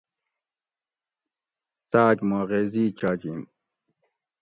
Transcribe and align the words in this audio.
څاک 1.91 2.17
ما 2.29 2.39
غیزی 2.49 2.85
چاجِن 2.99 3.39